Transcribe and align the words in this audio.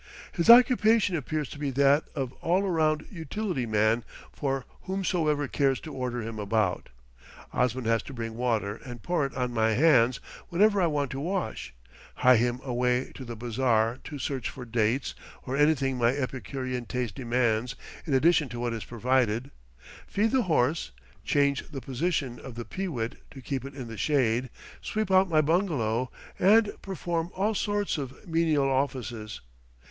His 0.31 0.49
occupation 0.49 1.15
appears 1.15 1.47
to 1.49 1.59
be 1.59 1.69
that 1.69 2.05
of 2.15 2.33
all 2.41 2.63
round 2.63 3.05
utility 3.11 3.67
man 3.67 4.03
for 4.33 4.65
whomsoever 4.85 5.47
cares 5.47 5.79
to 5.81 5.93
order 5.93 6.23
him 6.23 6.39
about. 6.39 6.89
Osman 7.53 7.85
has 7.85 8.01
to 8.01 8.13
bring 8.13 8.35
water 8.35 8.77
and 8.83 9.03
pour 9.03 9.27
it 9.27 9.35
on 9.35 9.53
my 9.53 9.73
hands 9.73 10.19
whenever 10.49 10.81
I 10.81 10.87
want 10.87 11.11
to 11.11 11.19
wash, 11.19 11.75
hie 12.15 12.37
him 12.37 12.59
away 12.63 13.11
to 13.13 13.23
the 13.23 13.35
bazaar 13.35 13.99
to 14.05 14.17
search 14.17 14.49
for 14.49 14.65
dates 14.65 15.13
or 15.45 15.55
anything 15.55 15.99
my 15.99 16.09
epicurean 16.09 16.87
taste 16.87 17.13
demands 17.13 17.75
in 18.07 18.15
addition 18.15 18.49
to 18.49 18.59
what 18.59 18.73
is 18.73 18.83
provided, 18.83 19.51
feed 20.07 20.31
the 20.31 20.41
horse, 20.49 20.89
change 21.23 21.69
the 21.69 21.79
position 21.79 22.39
of 22.39 22.55
the 22.55 22.65
pee 22.65 22.87
wit 22.87 23.17
to 23.29 23.39
keep 23.39 23.63
it 23.65 23.75
in 23.75 23.87
the 23.87 23.97
shade, 23.97 24.49
sweep 24.81 25.11
out 25.11 25.29
my 25.29 25.41
bungalow, 25.41 26.09
and 26.39 26.71
perform 26.81 27.29
all 27.35 27.53
sorts 27.53 27.99
of 27.99 28.27
menial 28.27 28.67
offices. 28.67 29.41